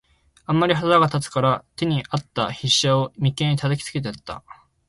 [0.47, 4.43] あんまり腹が立つたから、手に在つた飛車を眉間へ擲きつけてやつた。